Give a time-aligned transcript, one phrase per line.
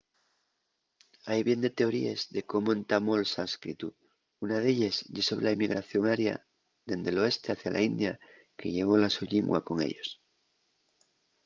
[1.27, 3.87] hai bien de teoríes de cómo entamó’l sánscritu.
[4.43, 6.35] una d’elles ye sobre la emigración aria
[6.89, 8.13] dende l’oeste hacia la india
[8.57, 10.09] que llevó la so llingua con ellos